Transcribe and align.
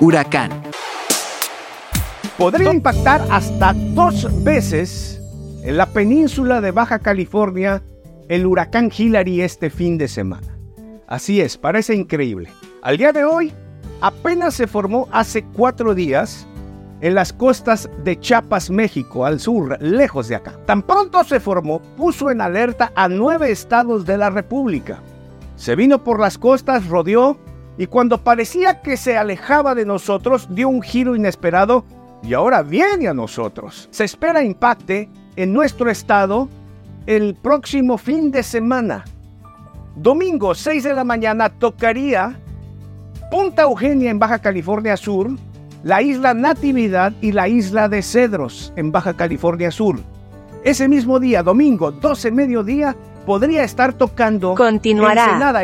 Huracán. 0.00 0.50
Podría 2.36 2.72
impactar 2.72 3.24
hasta 3.30 3.72
dos 3.94 4.42
veces 4.42 5.22
en 5.62 5.76
la 5.76 5.86
península 5.86 6.60
de 6.60 6.72
Baja 6.72 6.98
California 6.98 7.82
el 8.28 8.44
huracán 8.44 8.90
Hillary 8.96 9.42
este 9.42 9.70
fin 9.70 9.96
de 9.98 10.08
semana. 10.08 10.58
Así 11.06 11.40
es, 11.40 11.56
parece 11.56 11.94
increíble. 11.94 12.50
Al 12.82 12.96
día 12.96 13.12
de 13.12 13.24
hoy, 13.24 13.52
apenas 14.00 14.54
se 14.54 14.66
formó 14.66 15.08
hace 15.12 15.44
cuatro 15.44 15.94
días 15.94 16.46
en 17.00 17.14
las 17.14 17.32
costas 17.32 17.88
de 18.02 18.18
Chiapas, 18.18 18.70
México, 18.70 19.26
al 19.26 19.38
sur, 19.38 19.80
lejos 19.80 20.28
de 20.28 20.36
acá. 20.36 20.58
Tan 20.66 20.82
pronto 20.82 21.22
se 21.22 21.38
formó, 21.38 21.80
puso 21.96 22.30
en 22.30 22.40
alerta 22.40 22.92
a 22.96 23.08
nueve 23.08 23.50
estados 23.50 24.06
de 24.06 24.18
la 24.18 24.30
República. 24.30 25.00
Se 25.56 25.76
vino 25.76 26.02
por 26.02 26.18
las 26.18 26.36
costas, 26.38 26.88
rodeó 26.88 27.38
y 27.76 27.86
cuando 27.86 28.22
parecía 28.22 28.80
que 28.80 28.96
se 28.96 29.16
alejaba 29.16 29.74
de 29.74 29.84
nosotros, 29.84 30.46
dio 30.50 30.68
un 30.68 30.82
giro 30.82 31.16
inesperado 31.16 31.84
y 32.22 32.34
ahora 32.34 32.62
viene 32.62 33.08
a 33.08 33.14
nosotros. 33.14 33.88
Se 33.90 34.04
espera 34.04 34.42
impacte 34.42 35.08
en 35.36 35.52
nuestro 35.52 35.90
estado 35.90 36.48
el 37.06 37.34
próximo 37.34 37.98
fin 37.98 38.30
de 38.30 38.42
semana. 38.42 39.04
Domingo 39.96 40.54
6 40.54 40.84
de 40.84 40.94
la 40.94 41.04
mañana 41.04 41.48
tocaría 41.48 42.38
Punta 43.30 43.62
Eugenia 43.62 44.10
en 44.10 44.18
Baja 44.18 44.38
California 44.38 44.96
Sur, 44.96 45.30
la 45.82 46.02
isla 46.02 46.34
Natividad 46.34 47.12
y 47.20 47.32
la 47.32 47.48
isla 47.48 47.88
de 47.88 48.02
Cedros 48.02 48.72
en 48.76 48.92
Baja 48.92 49.14
California 49.14 49.70
Sur. 49.70 49.98
Ese 50.62 50.88
mismo 50.88 51.20
día, 51.20 51.42
domingo 51.42 51.92
12 51.92 52.30
mediodía, 52.30 52.96
podría 53.26 53.64
estar 53.64 53.92
tocando 53.92 54.54
Continuará. 54.54 55.24
Ensenada. 55.24 55.62